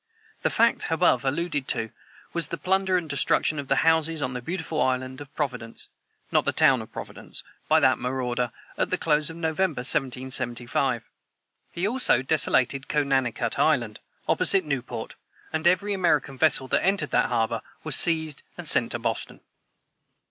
[0.41, 1.91] The fact above alluded to
[2.33, 5.89] was the plunder and destruction of the houses on the beautiful island of Providence
[6.31, 11.03] (not the town of Providence) by that marauder, at the close of November, 1775.
[11.71, 15.13] He also desolated Connanicut island, opposite Newport;
[15.53, 19.41] and every American vessel that entered that harbor was seized and sent to Boston.